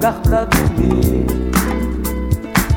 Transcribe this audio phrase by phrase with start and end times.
[0.00, 1.26] lugar pra dormir.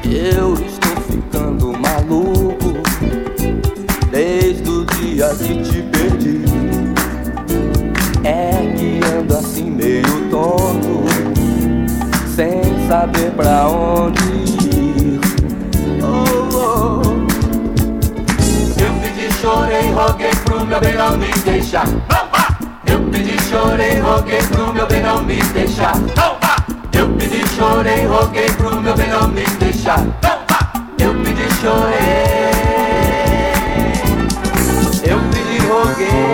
[0.05, 2.73] Eu estou ficando maluco
[4.11, 6.43] desde o dia que te perdi.
[8.25, 11.05] É que ando assim meio tonto,
[12.35, 15.21] sem saber pra onde ir.
[16.03, 17.01] Oh, oh.
[18.81, 21.87] Eu pedi, chorei, roguei pro meu bem não me deixar.
[21.87, 22.57] Não, vá!
[22.85, 25.97] Eu pedi, chorei, roguei pro meu bem não me deixar.
[26.17, 26.42] Não
[27.33, 29.99] pedi, chorei, roguei pro meu melhor me deixar.
[30.99, 32.53] Eu pedi, chorei.
[35.03, 36.32] Eu pedi, roguei.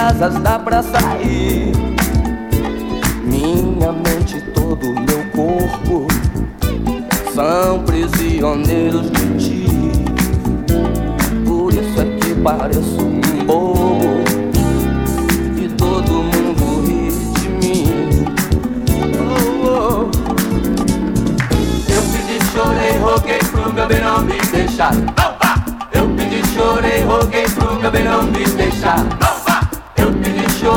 [0.00, 1.72] casas dá pra sair.
[3.22, 6.06] Minha mente, todo meu corpo
[7.34, 9.66] são prisioneiros de ti.
[11.46, 14.24] Por isso é que pareço um bobo
[15.62, 18.24] e todo mundo ri de mim.
[19.20, 20.10] Oh, oh.
[21.92, 24.94] Eu pedi, chorei, roguei pro meu bem não me deixar.
[25.92, 29.29] Eu pedi, chorei, roguei pro meu bem não me deixar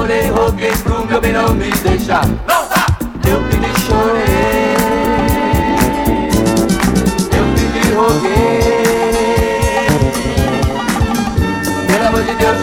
[0.04, 2.28] chorei, roguei pro meu bem não me deixar.
[2.28, 2.86] Não tá!
[3.26, 4.76] Eu pedi, chorei.
[7.32, 8.64] Eu pedi, roguei.
[11.88, 12.58] Pelo amor de Deus,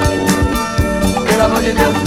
[1.27, 2.00] pelo amor de Deus.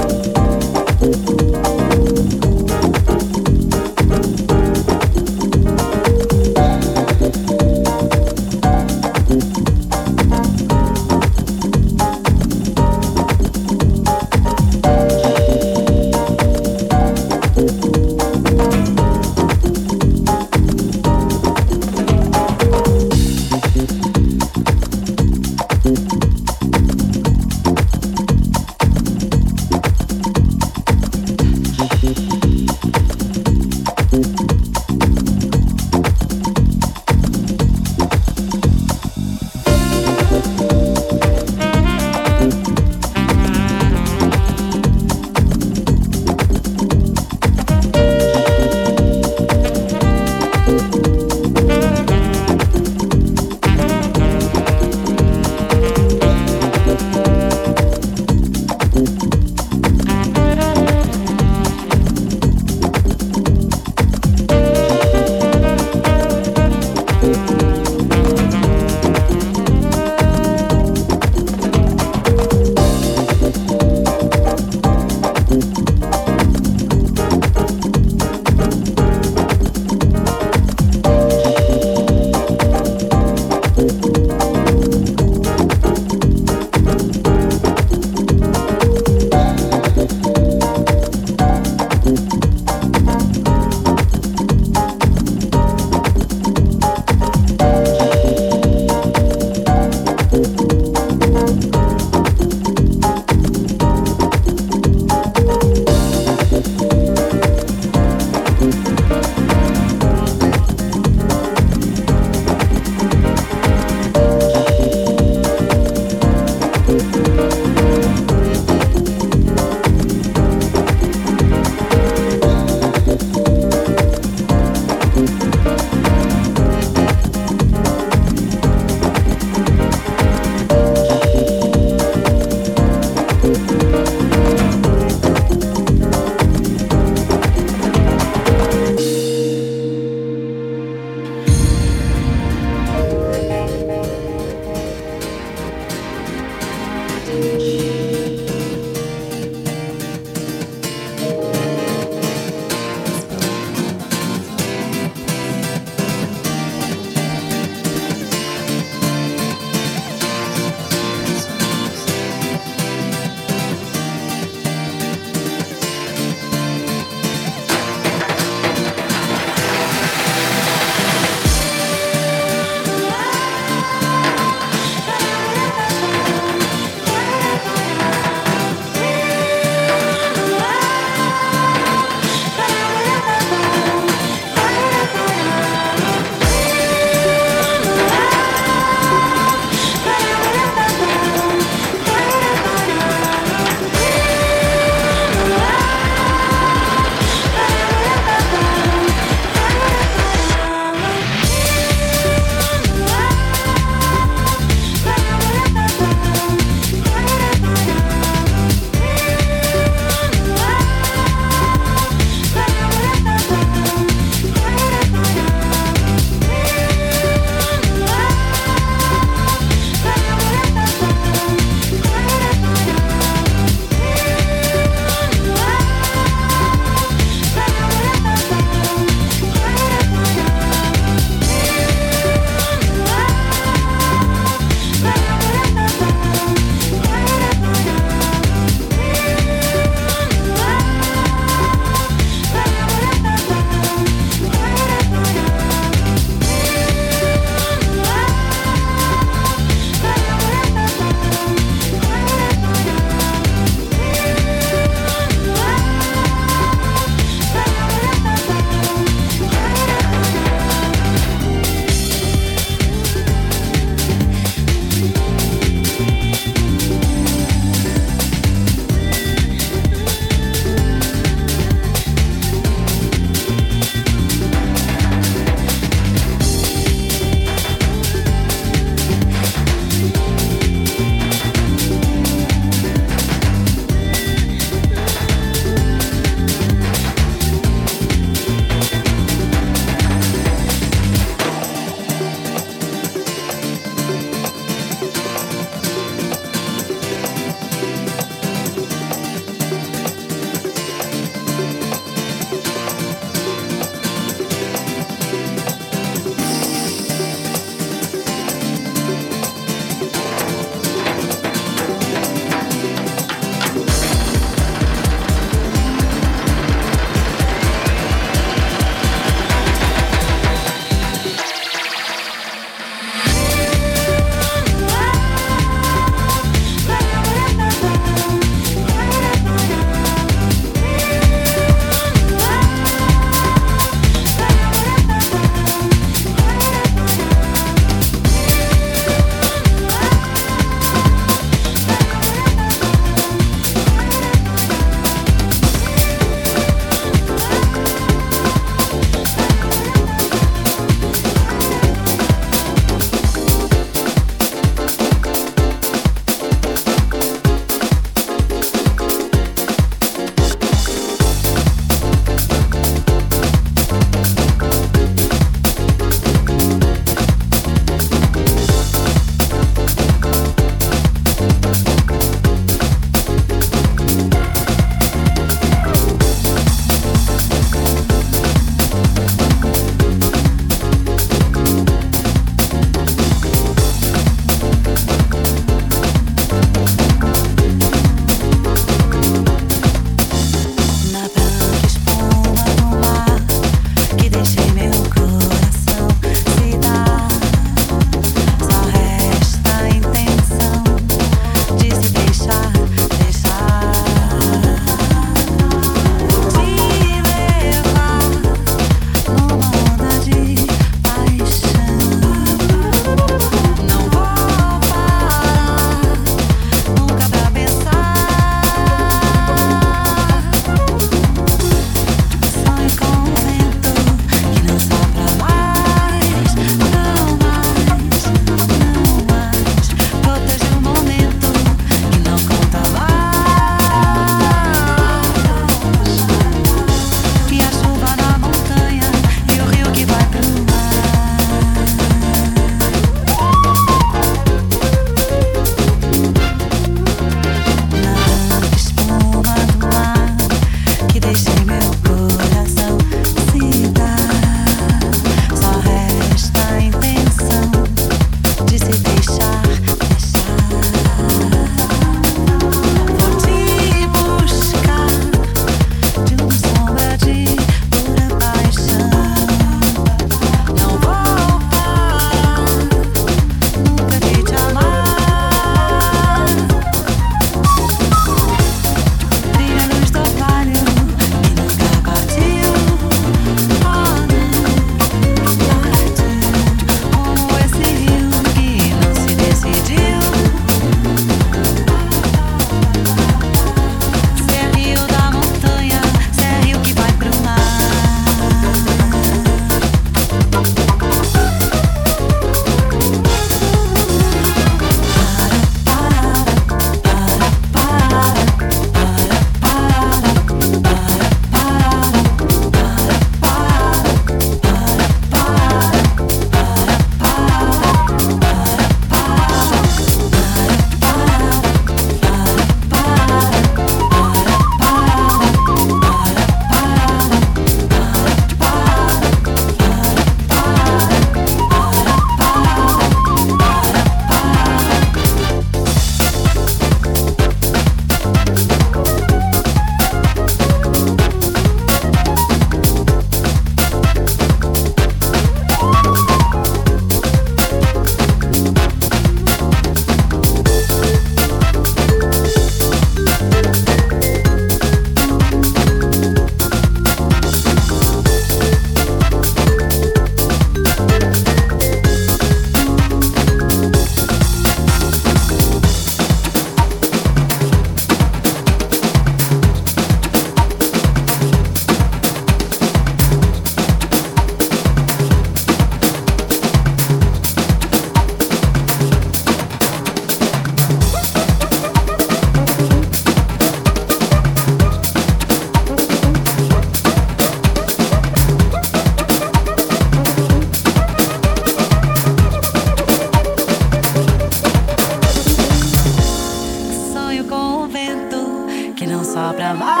[599.53, 600.00] pra baixo.